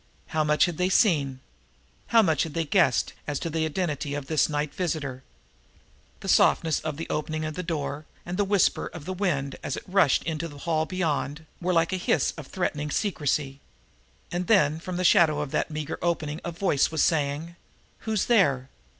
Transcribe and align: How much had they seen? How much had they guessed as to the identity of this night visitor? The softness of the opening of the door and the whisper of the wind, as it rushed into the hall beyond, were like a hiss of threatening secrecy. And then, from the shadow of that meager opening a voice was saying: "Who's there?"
How 0.29 0.43
much 0.43 0.65
had 0.65 0.79
they 0.79 0.89
seen? 0.89 1.41
How 2.07 2.23
much 2.23 2.41
had 2.41 2.55
they 2.55 2.65
guessed 2.65 3.13
as 3.27 3.37
to 3.37 3.51
the 3.51 3.65
identity 3.65 4.15
of 4.15 4.25
this 4.25 4.49
night 4.49 4.73
visitor? 4.73 5.21
The 6.21 6.27
softness 6.27 6.79
of 6.79 6.97
the 6.97 7.07
opening 7.11 7.45
of 7.45 7.53
the 7.53 7.61
door 7.61 8.07
and 8.25 8.35
the 8.35 8.43
whisper 8.43 8.87
of 8.87 9.05
the 9.05 9.13
wind, 9.13 9.57
as 9.61 9.77
it 9.77 9.83
rushed 9.85 10.23
into 10.23 10.47
the 10.47 10.57
hall 10.57 10.87
beyond, 10.87 11.45
were 11.61 11.71
like 11.71 11.93
a 11.93 11.97
hiss 11.97 12.33
of 12.35 12.47
threatening 12.47 12.89
secrecy. 12.89 13.59
And 14.31 14.47
then, 14.47 14.79
from 14.79 14.97
the 14.97 15.03
shadow 15.03 15.39
of 15.39 15.51
that 15.51 15.69
meager 15.69 15.99
opening 16.01 16.41
a 16.43 16.51
voice 16.51 16.89
was 16.89 17.03
saying: 17.03 17.55
"Who's 17.99 18.25
there?" 18.25 18.69